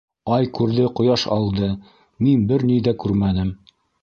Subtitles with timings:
[0.35, 1.69] -Ай күрҙе, ҡояш алды,
[2.29, 3.55] мин бер ни ҙә күрмәнем...